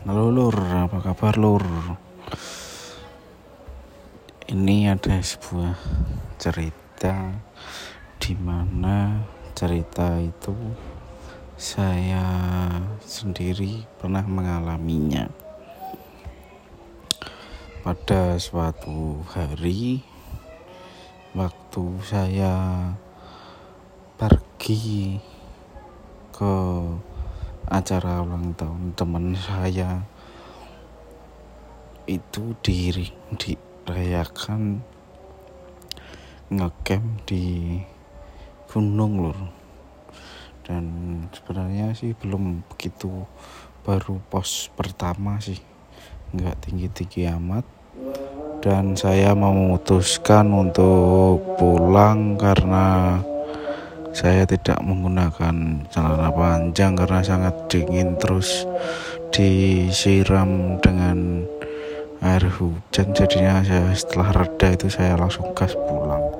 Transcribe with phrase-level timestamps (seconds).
[0.00, 1.60] Halo lur, apa kabar lur?
[4.48, 5.76] Ini ada sebuah
[6.40, 7.36] cerita
[8.16, 9.20] di mana
[9.52, 10.56] cerita itu
[11.60, 12.24] saya
[13.04, 15.28] sendiri pernah mengalaminya.
[17.84, 20.00] Pada suatu hari
[21.36, 22.56] waktu saya
[24.16, 25.20] pergi
[26.32, 26.56] ke
[27.70, 30.02] acara ulang tahun teman saya
[32.10, 34.82] itu diri dirayakan
[36.50, 37.78] ngecamp di
[38.66, 39.38] gunung lur.
[40.66, 40.86] Dan
[41.30, 43.22] sebenarnya sih belum begitu
[43.86, 45.62] baru pos pertama sih
[46.34, 47.62] nggak tinggi-tinggi amat.
[48.58, 53.22] Dan saya memutuskan untuk pulang karena
[54.20, 58.68] saya tidak menggunakan celana panjang karena sangat dingin terus
[59.32, 61.48] disiram dengan
[62.20, 63.16] air hujan.
[63.16, 66.30] Jadinya saya setelah reda itu saya langsung gas pulang